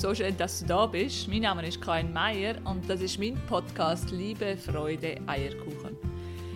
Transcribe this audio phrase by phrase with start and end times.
[0.00, 1.28] so schön, dass du da bist.
[1.28, 5.94] Mein Name ist Karin Meier und das ist mein Podcast Liebe, Freude, Eierkuchen.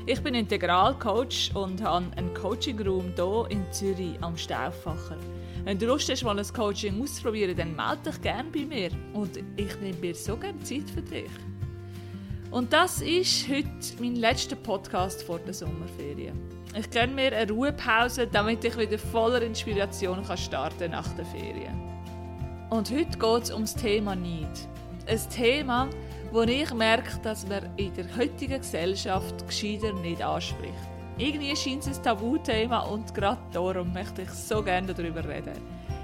[0.07, 5.19] Ich bin Integralcoach und habe einen Coaching-Room hier in Zürich am Stauffacher.
[5.63, 9.37] Wenn du Lust hast, mal ein Coaching auszuprobieren, dann melde dich gerne bei mir und
[9.37, 11.31] ich nehme mir so gerne Zeit für dich.
[12.51, 13.69] Und das ist heute
[14.01, 16.41] mein letzter Podcast vor der Sommerferien.
[16.75, 21.85] Ich gönne mir eine Ruhepause, damit ich wieder voller Inspiration kann starten nach der Ferien.
[22.75, 24.49] Und heute geht es um das Thema Neid.
[25.07, 25.89] Ein Thema,
[26.33, 30.75] wo ich merke, dass man in der heutigen Gesellschaft gescheiter nicht anspricht.
[31.17, 35.55] Irgendwie scheint es ein Tabuthema und gerade darum möchte ich so gerne darüber reden.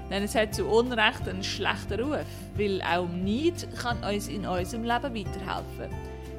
[0.09, 4.85] Denn es hat zu Unrecht einen schlechten Ruf, weil auch Neid kann uns in unserem
[4.85, 5.93] Leben weiterhelfen.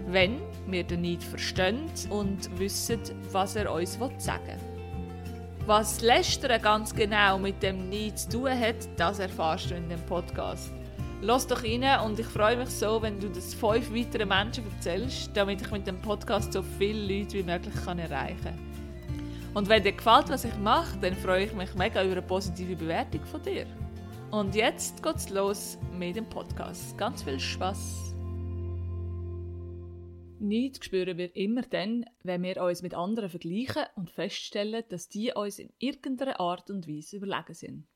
[0.06, 3.00] Wenn wir den Neid verstehen und wissen,
[3.32, 4.71] was er uns sagen will.
[5.64, 10.00] Was Lästern ganz genau mit dem Neid zu tun hat, das erfährst du in dem
[10.06, 10.72] Podcast.
[11.20, 15.30] Lass doch rein und ich freue mich so, wenn du das fünf weiteren Menschen erzählst,
[15.34, 18.58] damit ich mit dem Podcast so viele Leute wie möglich kann erreichen kann.
[19.54, 22.74] Und wenn dir gefällt, was ich mache, dann freue ich mich mega über eine positive
[22.74, 23.66] Bewertung von dir.
[24.32, 26.98] Und jetzt geht's los mit dem Podcast.
[26.98, 28.11] Ganz viel Spaß!
[30.42, 35.32] Neid spüren wir immer dann, wenn wir uns mit anderen vergleichen und feststellen, dass die
[35.32, 37.86] uns in irgendeiner Art und Weise überlegen sind.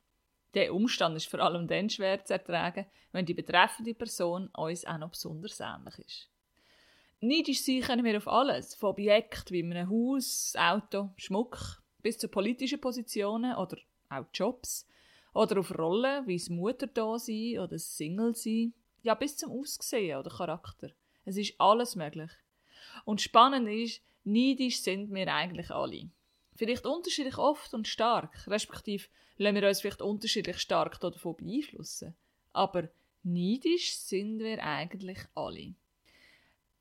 [0.54, 4.98] Der Umstand ist vor allem dann schwer zu ertragen, wenn die betreffende Person uns auch
[4.98, 6.30] noch besonders ähnlich ist.
[7.20, 12.28] Neidisch sein können wir auf alles, von Objekten wie einem Haus, Auto, Schmuck, bis zu
[12.28, 14.86] politischen Positionen oder auch Jobs,
[15.34, 20.18] oder auf Rollen wie das Mutter da sein oder Single sein, ja bis zum Aussehen
[20.18, 20.90] oder Charakter.
[21.26, 22.30] Es ist alles möglich.
[23.04, 26.08] Und spannend ist, neidisch sind wir eigentlich alle.
[26.54, 32.14] Vielleicht unterschiedlich oft und stark, respektive lassen wir uns vielleicht unterschiedlich stark davon beeinflussen.
[32.52, 32.88] Aber
[33.22, 35.74] neidisch sind wir eigentlich alle.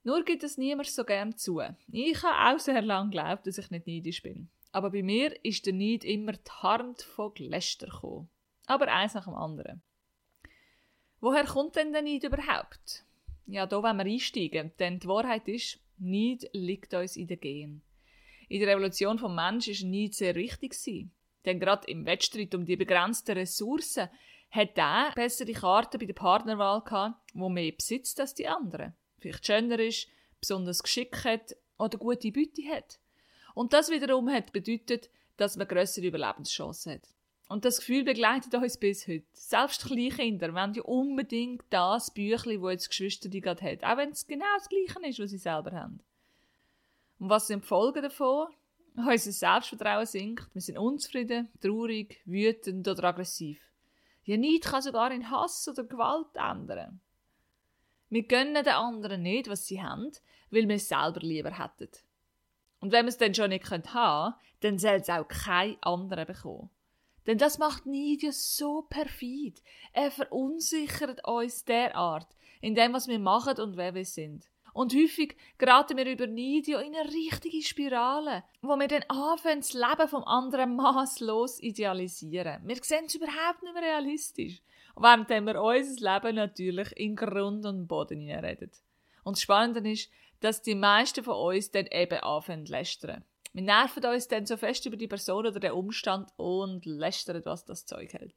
[0.04, 1.62] Nur gibt es niemand so gern zu.
[1.92, 4.50] Ich habe auch sehr lange geglaubt, dass ich nicht neidisch bin.
[4.72, 8.30] Aber bei mir ist der Neid immer Hand von Geläster gekommen.
[8.68, 9.82] Aber eins nach dem anderen.
[11.22, 13.05] Woher kommt denn der Neid überhaupt?
[13.48, 14.72] Ja, da wollen wir einsteigen.
[14.80, 17.82] Denn die Wahrheit ist, Neid liegt uns in den Genen.
[18.50, 21.12] In der Revolution vom Mensch ist Neid sehr wichtig gewesen.
[21.46, 24.10] Denn gerade im Wettstreit um die begrenzten Ressourcen
[24.52, 28.94] hat er bessere Karten bei der Partnerwahl gehabt, wo mehr besitzt als die anderen.
[29.20, 30.08] Vielleicht schöner ist,
[30.40, 33.00] besonders geschickt hat oder gute Beute hat.
[33.54, 37.15] Und das wiederum hat bedeutet, dass man größere Überlebenschancen hat.
[37.48, 39.26] Und das Gefühl begleitet uns bis heute.
[39.34, 43.84] Selbst Kleinkinder wollen ja unbedingt das Büchlein, das jetzt Geschwister die gerade hat.
[43.84, 46.00] Auch wenn es genau das Gleiche ist, was sie selber haben.
[47.20, 48.48] Und was sind die Folgen davon?
[48.96, 53.60] Unser Selbstvertrauen sinkt, wir sind unzufrieden, traurig, wütend oder aggressiv.
[54.24, 57.00] Ja, nichts kann sogar in Hass oder Gewalt ändern.
[58.10, 60.12] Wir gönnen den anderen nicht, was sie haben,
[60.50, 61.92] weil wir es selber lieber hätten.
[62.80, 66.26] Und wenn wir es dann schon nicht haben können, dann soll es auch kein anderer
[66.26, 66.70] bekommen.
[67.28, 69.62] Denn das macht Nidia so perfid.
[69.94, 72.28] Er verunsichert uns derart
[72.62, 74.46] in dem, was wir machen und wer wir sind.
[74.74, 79.72] Und häufig geraten wir über Nidia in eine richtige Spirale, wo wir dann anfangen, das
[79.72, 82.62] Leben vom anderen maßlos idealisieren.
[82.66, 84.62] Wir sehen es überhaupt nicht mehr realistisch.
[84.98, 88.72] Während wir unser Leben natürlich in Grund und Boden hineinreden.
[89.24, 90.10] Und das Spannende ist,
[90.42, 93.24] dass die meisten von uns dann eben anfangen zu lästern.
[93.56, 97.64] Wir nerven uns dann so fest über die Person oder den Umstand und lästern, was
[97.64, 98.36] das Zeug hält.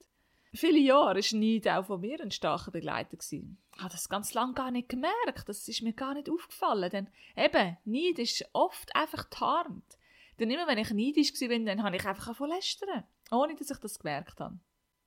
[0.55, 3.19] Viele Jahre war Neid auch von mir ein starker Begleiter.
[3.21, 3.43] Ich
[3.79, 5.49] habe das ganz lange gar nicht gemerkt.
[5.49, 6.89] Das ist mir gar nicht aufgefallen.
[6.91, 9.99] Denn eben, Neid ist oft einfach tarnt.
[10.39, 13.03] Denn immer wenn ich neidisch war, dann habe ich einfach von lästern.
[13.33, 14.61] Ohne dass ich das gemerkt habe.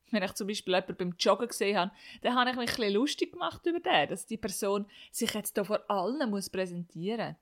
[0.10, 2.94] Wenn ich zum Beispiel jemanden beim Joggen gesehen habe, dann habe ich mich ein bisschen
[2.96, 7.38] lustig gemacht über den, dass die Person sich jetzt hier vor allen muss präsentieren muss.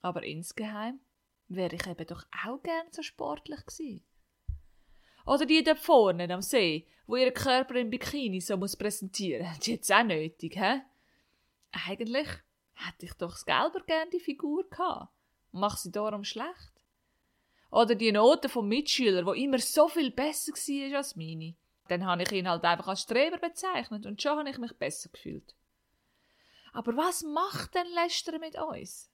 [0.00, 0.98] Aber insgeheim
[1.48, 4.04] wäre ich eben doch auch gern so sportlich gewesen.
[5.26, 9.48] Oder die dort vorne am See, wo ihren Körper im Bikini so muss präsentieren.
[9.62, 10.82] Die es auch nötig, hä?
[11.72, 12.28] Eigentlich
[12.74, 15.12] hätte ich doch selber gern die Figur gehabt.
[15.52, 16.72] Mach sie darum schlecht.
[17.70, 21.54] Oder die Noten vom Mitschüler, wo immer so viel besser war als meine.
[21.88, 25.08] Dann habe ich ihn halt einfach als Streber bezeichnet und schon habe ich mich besser
[25.10, 25.54] gefühlt.
[26.72, 29.10] Aber was macht denn Lästern mit uns?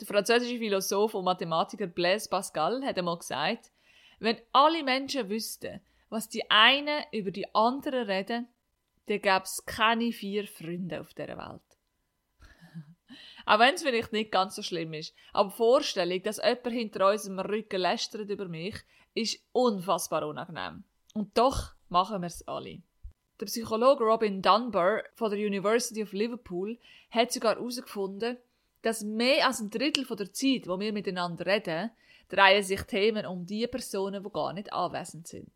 [0.00, 3.70] Der französische Philosoph und Mathematiker Blaise Pascal hat einmal gesagt,
[4.18, 8.48] wenn alle Menschen wüssten, was die einen über die anderen reden,
[9.06, 11.60] dann gäbe es keine vier Freunde auf der Welt.
[13.46, 15.14] Auch wenn es vielleicht nicht ganz so schlimm ist.
[15.32, 18.76] Aber die Vorstellung, dass jemand hinter unserem Rücken lästert über mich,
[19.14, 20.84] ist unfassbar unangenehm.
[21.14, 22.82] Und doch machen wir es alle.
[23.40, 26.78] Der Psychologe Robin Dunbar von der University of Liverpool
[27.10, 28.38] hat sogar herausgefunden,
[28.84, 31.90] dass mehr als ein Drittel von der Zeit, wo wir miteinander reden,
[32.28, 35.50] drehen sich Themen um die Personen, die gar nicht anwesend sind.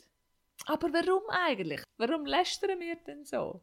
[0.65, 1.83] Aber warum eigentlich?
[1.99, 3.61] Warum lästern wir denn so?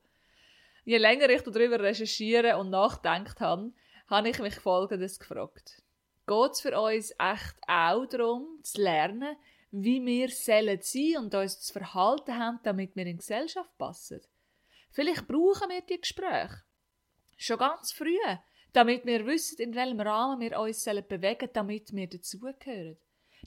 [0.84, 3.72] Je länger ich darüber recherchiere und nachdenkt habe,
[4.08, 5.82] habe ich mich Folgendes gefragt.
[6.28, 9.36] Geht es für uns echt auch darum, zu lernen,
[9.72, 14.22] wie wir sollen sein und uns zu verhalten haben, damit wir in die Gesellschaft passen?
[14.92, 16.62] Vielleicht brauchen wir die Gespräche.
[17.36, 18.16] Schon ganz früh,
[18.76, 22.98] damit wir wissen, in welchem Rahmen wir uns bewegen damit wir dazugehören.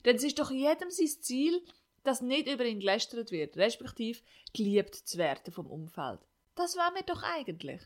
[0.03, 1.63] Denn es ist doch jedem sein Ziel,
[2.03, 4.21] dass nicht über ihn gelästert wird, respektive
[4.53, 6.19] geliebt zu werden vom Umfeld.
[6.55, 7.81] Das wollen wir doch eigentlich.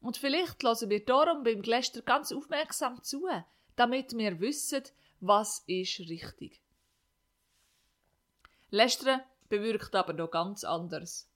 [0.00, 3.26] Und vielleicht lassen wir darum beim Geläster ganz aufmerksam zu,
[3.74, 4.84] damit wir wissen,
[5.18, 6.60] was ist richtig.
[8.70, 11.28] Lästern bewirkt aber noch ganz anders.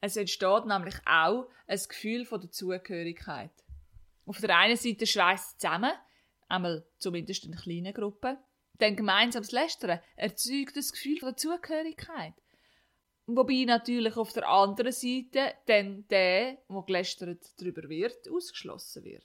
[0.00, 3.63] Es entsteht nämlich auch ein Gefühl von der Zugehörigkeit.
[4.26, 5.92] Auf der einen Seite schweißt es zusammen,
[6.48, 8.38] einmal zumindest in kleinen Gruppen.
[8.78, 12.34] Dann gemeinsames Lästern erzeugt das Gefühl der Zugehörigkeit.
[13.26, 19.24] Wobei natürlich auf der anderen Seite dann der, der gelästert darüber wird, ausgeschlossen wird.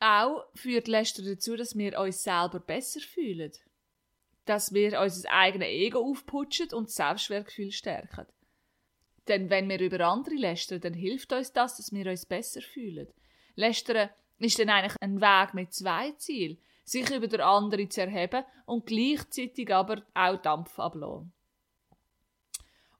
[0.00, 3.52] Auch führt Lästern dazu, dass wir uns selber besser fühlen.
[4.44, 8.26] Dass wir unser eigenes Ego aufputschen und das Selbstwertgefühl stärken.
[9.28, 13.08] Denn wenn wir über andere lästern, dann hilft uns das, dass wir uns besser fühlen.
[13.54, 16.58] Lästern ist dann eigentlich ein Weg mit zwei Zielen.
[16.84, 21.32] Sich über der andere zu erheben und gleichzeitig aber auch Dampf ablassen.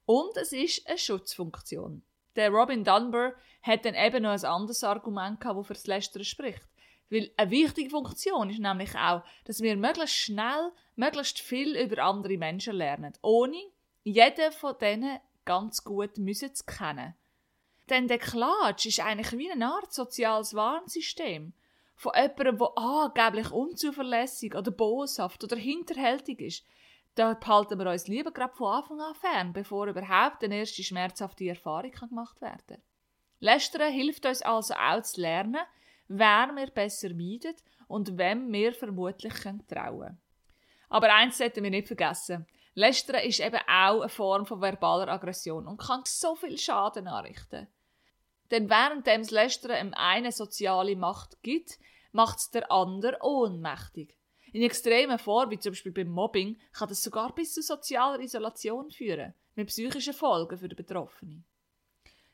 [0.05, 2.03] Und es ist eine Schutzfunktion.
[2.35, 6.23] Der Robin Dunbar hat dann eben noch ein anderes Argument gehabt, das für das Lästern
[6.23, 6.67] spricht.
[7.09, 12.37] Weil eine wichtige Funktion ist nämlich auch, dass wir möglichst schnell, möglichst viel über andere
[12.37, 13.61] Menschen lernen, ohne
[14.03, 17.13] jeden von denen ganz gut müssen zu kennen.
[17.89, 21.53] Denn der Klatsch ist eigentlich wie eine Art soziales Warnsystem.
[21.95, 26.65] Von jemandem, der angeblich unzuverlässig oder boshaft oder hinterhältig ist,
[27.15, 31.49] da behalten wir uns lieber gerade von Anfang an fern, bevor überhaupt eine erste schmerzhafte
[31.49, 32.81] Erfahrung gemacht werden kann.
[33.39, 35.57] Lästern hilft uns also auch zu lernen,
[36.07, 37.55] wer wir besser meiden
[37.87, 40.21] und wem wir vermutlich trauen können.
[40.89, 42.45] Aber eins sollten wir nicht vergessen.
[42.73, 47.67] Lästern ist eben auch eine Form von verbaler Aggression und kann so viel Schaden anrichten.
[48.49, 51.79] Denn während das Lästern einem eine soziale Macht gibt,
[52.11, 54.17] macht es der andere ohnmächtig.
[54.53, 58.91] In extremen Formen, wie zum Beispiel beim Mobbing, kann das sogar bis zu sozialer Isolation
[58.91, 61.45] führen, mit psychischen Folgen für den Betroffenen.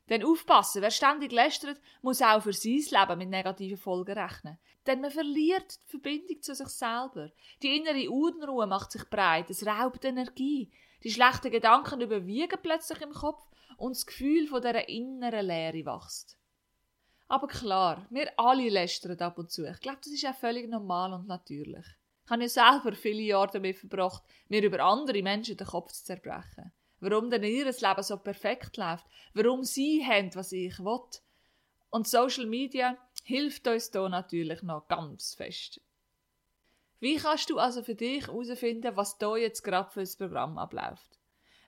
[0.09, 4.57] Denn aufpassen, wer ständig lästert, muss auch für sein Leben mit negativen Folgen rechnen.
[4.85, 7.29] Denn man verliert die Verbindung zu sich selber.
[7.61, 10.71] Die innere Unruhe macht sich breit, es raubt Energie.
[11.03, 13.43] Die schlechten Gedanken überwiegen plötzlich im Kopf
[13.77, 16.37] und das Gefühl von dieser inneren Leere wächst.
[17.27, 19.65] Aber klar, wir alle lästern ab und zu.
[19.69, 21.85] Ich glaube, das ist auch völlig normal und natürlich.
[22.25, 26.05] Ich habe ja selber viele Jahre damit verbracht, mir über andere Menschen den Kopf zu
[26.05, 26.71] zerbrechen.
[26.99, 30.99] Warum denn ihr Leben so perfekt läuft, warum sie haben, was ich will.
[31.89, 35.79] Und Social Media hilft uns da natürlich noch ganz fest.
[36.99, 41.19] Wie kannst du also für dich herausfinden, was da jetzt gerade für das Programm abläuft?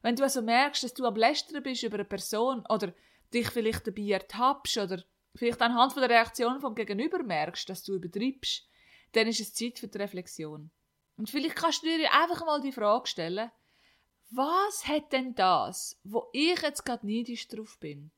[0.01, 2.93] Wenn du also merkst, dass du am Lästern bist über eine Person oder
[3.33, 5.03] dich vielleicht dabei ertappst oder
[5.35, 8.67] vielleicht anhand von der Reaktion vom Gegenüber merkst, dass du übertreibst,
[9.11, 10.71] dann ist es Zeit für die Reflexion.
[11.17, 13.51] Und vielleicht kannst du dir einfach mal die Frage stellen,
[14.29, 18.11] was hat denn das, wo ich jetzt gerade neidisch drauf bin?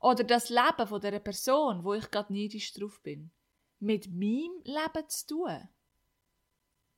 [0.00, 3.30] Oder das Leben von der Person, wo ich gerade neidisch drauf bin,
[3.78, 5.68] mit meinem Leben zu tun?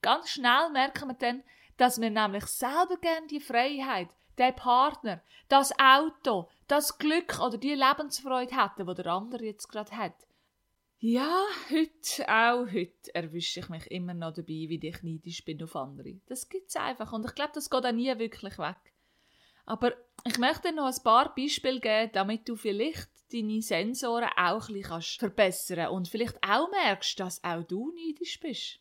[0.01, 1.43] Ganz schnell merken wir dann,
[1.77, 7.75] dass wir nämlich selber gerne die Freiheit, den Partner, das Auto, das Glück oder die
[7.75, 10.15] Lebensfreude hätten, die der andere jetzt gerade hat.
[11.07, 15.77] Ja, heute, auch heute, erwische ich mich immer noch dabei, wie ich neidisch bin auf
[15.77, 16.19] andere.
[16.25, 18.79] Das gibt es einfach und ich glaube, das geht auch nie wirklich weg.
[19.67, 19.93] Aber
[20.25, 24.75] ich möchte dir noch ein paar Beispiele geben, damit du vielleicht deine Sensoren auch ein
[24.77, 28.79] bisschen verbessern und vielleicht auch merkst, dass auch du neidisch bist.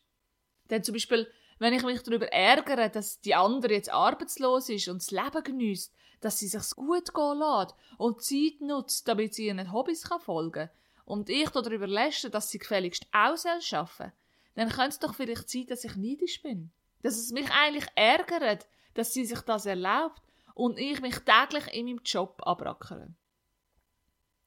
[0.70, 5.02] Denn zum Beispiel, wenn ich mich darüber ärgere, dass die andere jetzt arbeitslos ist und
[5.02, 9.72] das Leben genießt, dass sie sich gut gehen lässt und Zeit nutzt, damit sie ihren
[9.72, 10.70] Hobbys folgen kann,
[11.04, 14.12] und ich darüber lästere, dass sie gefälligst auch arbeiten
[14.54, 16.70] dann könnte es doch vielleicht sein, dass ich neidisch bin.
[17.02, 20.22] Dass es mich eigentlich ärgert, dass sie sich das erlaubt
[20.54, 23.12] und ich mich täglich in meinem Job abrackere.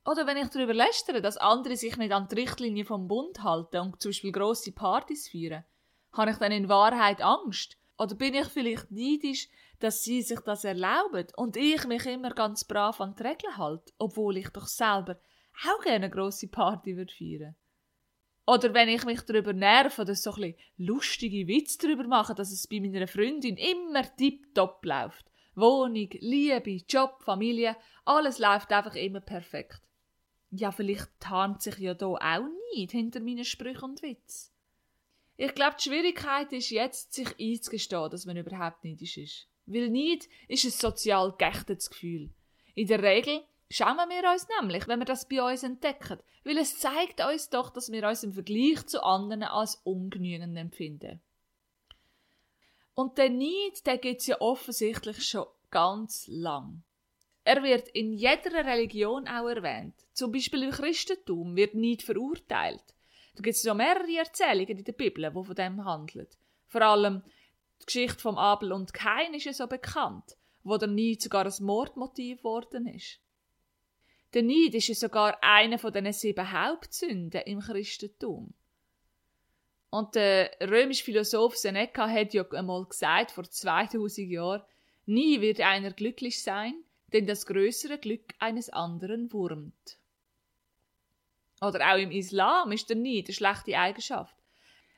[0.06, 3.82] Oder wenn ich darüber lästere, dass andere sich nicht an die Richtlinie vom Bund halten
[3.82, 5.66] und zum Beispiel grosse Partys feiern,
[6.14, 7.78] habe ich dann in Wahrheit Angst?
[7.98, 9.50] Oder bin ich vielleicht neidisch,
[9.80, 13.92] dass sie sich das erlauben und ich mich immer ganz brav an die Regeln halte,
[13.98, 15.20] obwohl ich doch selber
[15.66, 17.56] auch gerne eine grosse Party würde feiern.
[18.46, 22.68] Oder wenn ich mich darüber nerv oder so ein lustige Witze darüber mache, dass es
[22.68, 25.26] bei meiner Freundin immer tipptopp läuft.
[25.54, 29.82] Wohnung, Liebe, Job, Familie, alles läuft einfach immer perfekt.
[30.52, 34.54] Ja, vielleicht tarnt sich ja da auch nicht hinter meinen Sprüchen und Witz.
[35.36, 39.48] Ich glaube, die Schwierigkeit ist jetzt, sich einzugestehen, dass man überhaupt neidisch ist.
[39.66, 42.30] Weil nicht ist ein sozial geächtetes Gefühl.
[42.76, 46.80] In der Regel schämen wir uns nämlich, wenn wir das bei uns entdecken, weil es
[46.80, 51.22] zeigt uns doch, dass wir uns im Vergleich zu anderen als ungenügend empfinden.
[52.94, 56.84] Und der Neid, der gibt es ja offensichtlich schon ganz lang.
[57.44, 59.96] Er wird in jeder Religion auch erwähnt.
[60.14, 62.84] Zum Beispiel im Christentum wird Neid verurteilt.
[63.36, 66.28] Da gibt es ja mehrere Erzählungen in der Bibel, die von dem handeln.
[66.66, 67.24] Vor allem
[67.82, 71.64] die Geschichte vom Abel und Kain ist ja so bekannt, wo der Neid sogar ein
[71.64, 73.20] Mordmotiv geworden ist.
[74.34, 78.54] Der Neid ist ja sogar einer von den sieben Hauptsünden im Christentum.
[79.90, 84.64] Und der römische Philosoph Seneca hat ja einmal gesagt, vor 2000 Jahren,
[85.06, 86.76] nie wird einer glücklich sein,
[87.14, 89.98] denn das größere Glück eines anderen wurmt.
[91.62, 94.36] Oder auch im Islam ist der Neid eine schlechte Eigenschaft.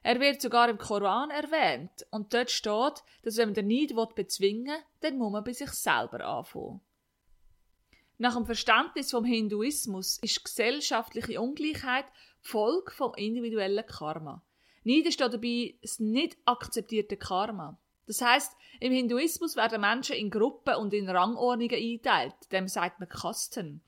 [0.02, 4.68] Er wird sogar im Koran erwähnt und dort steht, dass wenn man den Neid bezwingen
[4.68, 6.82] will, dann muss man bei sich selber anfangen.
[8.22, 12.04] Nach dem Verständnis vom Hinduismus ist gesellschaftliche Ungleichheit
[12.42, 14.44] Folge vom individuellen Karma.
[14.84, 17.80] Neid ist dabei das nicht akzeptierte Karma.
[18.08, 22.36] Das heißt, im Hinduismus werden Menschen in Gruppen und in Rangordnungen eingeteilt.
[22.52, 23.82] Dem sagt man Kasten.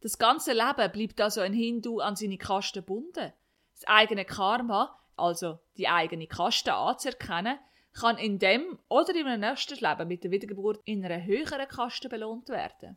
[0.00, 3.32] Das ganze Leben bleibt also ein Hindu an seine Kasten gebunden.
[3.74, 7.58] Das eigene Karma, also die eigene Kaste anzuerkennen,
[7.94, 12.08] kann in dem oder in einem nächsten Leben mit der Wiedergeburt in einer höheren Kaste
[12.08, 12.96] belohnt werden.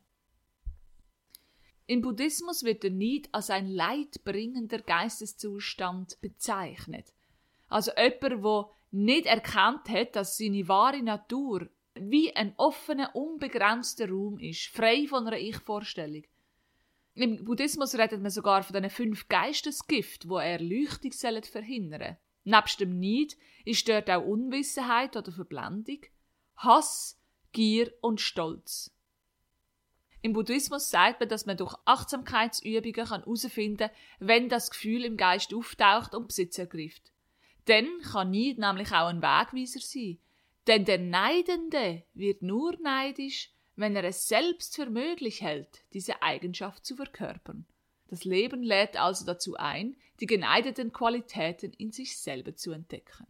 [1.88, 7.14] Im Buddhismus wird der Neid als ein leidbringender Geisteszustand bezeichnet.
[7.68, 14.40] Also jemand, der nicht erkannt hat, dass seine wahre Natur wie ein offener, unbegrenzter Raum
[14.40, 16.24] ist, frei von einer Ich-Vorstellung.
[17.14, 23.38] Im Buddhismus redet man sogar von den fünf Geistesgift, wo Erleuchtung verhindern Nebst dem Neid
[23.64, 26.00] ist dort auch Unwissenheit oder Verblendung,
[26.58, 27.20] Hass,
[27.54, 28.95] Gier und Stolz.
[30.26, 35.54] Im Buddhismus sagt man, dass man durch Achtsamkeitsübungen herausfinden kann, wenn das Gefühl im Geist
[35.54, 37.12] auftaucht und Besitz ergreift.
[37.66, 40.18] Dann kann Neid nämlich auch ein Wegweiser sein.
[40.66, 46.88] Denn der Neidende wird nur neidisch, wenn er es selbst für möglich hält, diese Eigenschaft
[46.88, 47.68] zu verkörpern.
[48.08, 53.28] Das Leben lädt also dazu ein, die geneideten Qualitäten in sich selber zu entdecken.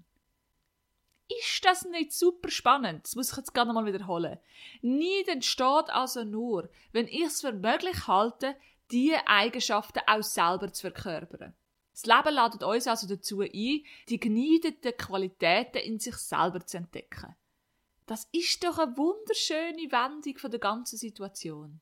[1.28, 3.04] Ist das nicht super spannend?
[3.04, 4.38] Das muss ich jetzt gerne mal wiederholen.
[4.82, 8.56] Neid entsteht also nur, wenn ich es für möglich halte,
[8.92, 11.56] diese Eigenschaften auch selber zu verkörpern.
[11.92, 17.36] Das Leben ladet uns also dazu ein, die geneideten Qualitäten in sich selber zu entdecken.
[18.06, 21.80] Das ist doch eine wunderschöne Wendung von der ganzen Situation.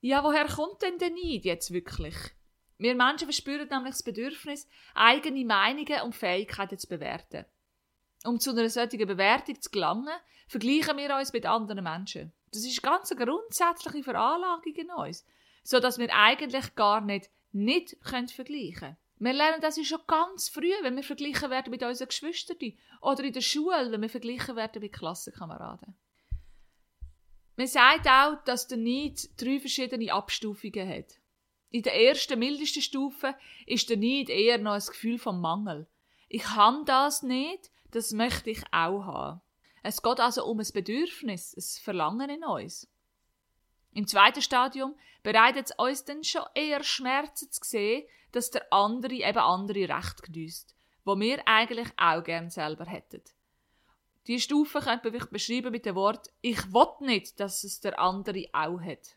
[0.00, 2.14] Ja, woher kommt denn der Neid jetzt wirklich?
[2.78, 7.44] Wir Menschen verspüren nämlich das Bedürfnis, eigene Meinungen und Fähigkeiten zu bewerten.
[8.24, 10.14] Um zu einer solchen Bewertung zu gelangen,
[10.48, 12.32] vergleichen wir uns mit anderen Menschen.
[12.52, 15.24] Das ist ganz eine grundsätzliche Veranlagung in uns,
[15.62, 18.96] so dass wir eigentlich gar nicht nicht vergleichen können.
[19.18, 22.56] Wir lernen das schon ganz früh, wenn wir vergleichen werden mit unseren Geschwistern
[23.02, 25.94] oder in der Schule, wenn wir vergleichen werden mit Klassenkameraden.
[27.56, 31.18] Man sagt auch, dass der Neid drei verschiedene Abstufungen hat.
[31.68, 33.34] In der ersten, mildesten Stufe
[33.66, 35.86] ist der Neid eher noch ein Gefühl vom Mangel.
[36.28, 39.40] Ich kann das nicht, das möchte ich auch haben.
[39.82, 42.88] Es geht also um ein Bedürfnis, ein Verlangen in uns.
[43.92, 49.14] Im zweiten Stadium bereitet es uns dann schon eher Schmerzen zu sehen, dass der andere
[49.14, 53.22] eben andere Recht genießt, wo wir eigentlich auch gern selber hätten.
[54.26, 58.46] Die Stufe könnte man beschreiben mit dem Wort Ich will nicht, dass es der andere
[58.52, 59.16] auch hat.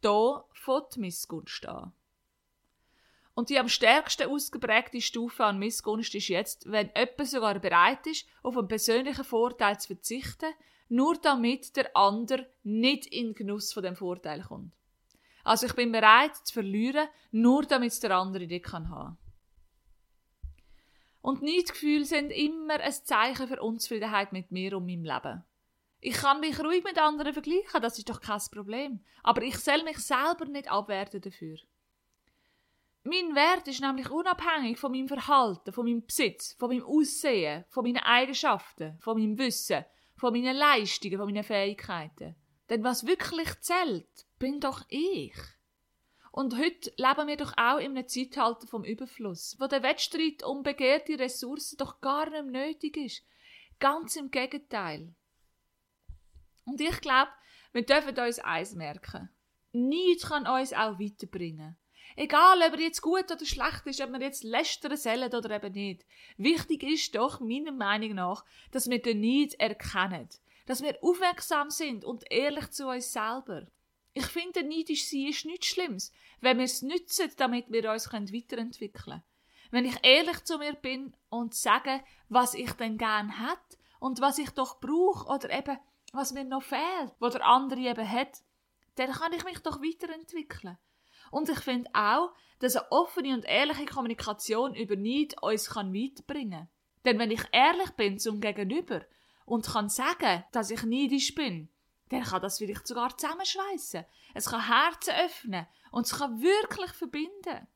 [0.00, 1.92] Da fängt Missgunst an.
[3.34, 8.26] Und die am stärksten ausgeprägte Stufe an Missgunst ist jetzt, wenn jemand sogar bereit ist,
[8.42, 10.52] auf einen persönlichen Vorteil zu verzichten,
[10.88, 14.74] nur damit der andere nicht in den Genuss von dem Vorteil kommt.
[15.44, 19.16] Also ich bin bereit zu verlieren, nur damit der andere nicht kann haben.
[21.22, 25.44] Und Neidgefühle sind immer ein Zeichen für Unzufriedenheit mit mir und meinem Leben.
[26.00, 29.00] Ich kann mich ruhig mit anderen vergleichen, das ist doch kein Problem.
[29.22, 31.58] Aber ich soll mich selber nicht abwerten dafür.
[33.04, 37.84] Mein Wert ist nämlich unabhängig von meinem Verhalten, von meinem Besitz, von meinem Aussehen, von
[37.84, 39.84] meinen Eigenschaften, von meinem Wissen,
[40.16, 42.36] von meinen Leistungen, von meinen Fähigkeiten.
[42.70, 45.34] Denn was wirklich zählt, bin doch ich.
[46.30, 50.62] Und heute leben wir doch auch in einem Zeitalter vom Überfluss, wo der Wettstreit um
[50.62, 53.22] begehrte Ressourcen doch gar nicht nötig ist.
[53.80, 55.12] Ganz im Gegenteil.
[56.64, 57.32] Und ich glaube,
[57.72, 59.28] wir dürfen uns eins merken.
[59.72, 61.76] Nichts kann uns auch weiterbringen.
[62.16, 65.72] Egal, ob er jetzt gut oder schlecht ist, ob wir jetzt lästern sollen oder eben
[65.72, 66.04] nicht.
[66.36, 70.28] Wichtig ist doch, meiner Meinung nach, dass wir den Neid erkennen.
[70.66, 73.66] Dass wir aufmerksam sind und ehrlich zu uns selber.
[74.14, 78.92] Ich finde, neidisch sein ist nichts Schlimmes, wenn wir es nützen, damit wir uns weiterentwickeln
[78.92, 79.22] können.
[79.70, 84.38] Wenn ich ehrlich zu mir bin und sage, was ich denn gern hat und was
[84.38, 85.78] ich doch brauche oder eben
[86.12, 88.42] was mir noch fehlt, was der andere eben hat,
[88.96, 90.76] dann kann ich mich doch weiterentwickeln.
[91.32, 96.50] Und ich finde auch, dass eine offene und ehrliche Kommunikation über Neid uns kann weiterbringen
[96.50, 96.68] kann.
[97.04, 99.00] Denn wenn ich ehrlich bin zum Gegenüber
[99.46, 101.70] und kann sagen, dass ich neidisch bin,
[102.10, 104.04] dann kann das vielleicht sogar zusammenschweissen.
[104.34, 107.66] Es kann Herzen öffnen und es kann wirklich verbinden.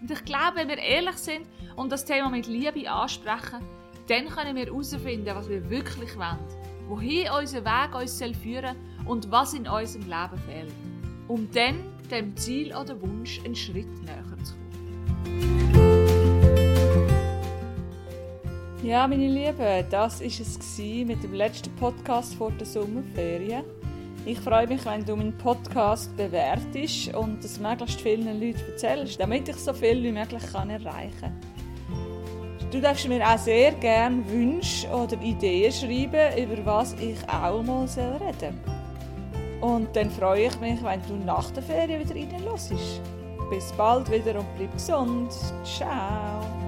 [0.00, 3.64] Und ich glaube, wenn wir ehrlich sind und das Thema mit Liebe ansprechen,
[4.08, 9.30] dann können wir herausfinden, was wir wirklich wollen, wohin unser Weg uns führen soll und
[9.30, 10.89] was in unserem Leben fehlt.
[11.30, 15.60] Um dann dem Ziel oder Wunsch einen Schritt näher zu kommen.
[18.82, 23.62] Ja, meine Lieben, das war es mit dem letzten Podcast vor der Sommerferien.
[24.26, 29.48] Ich freue mich, wenn du meinen Podcast bewertest und es möglichst vielen Leuten erzählst, damit
[29.48, 31.36] ich so viel wie möglich kann erreichen kann.
[32.72, 37.86] Du darfst mir auch sehr gerne Wünsche oder Ideen schreiben, über was ich auch mal
[37.86, 37.88] reden
[38.40, 38.69] soll.
[39.60, 42.72] Und dann freue ich mich, wenn du nach der Ferien wieder reinlässt.
[43.50, 45.32] Bis bald wieder und bleib gesund.
[45.64, 46.59] Ciao.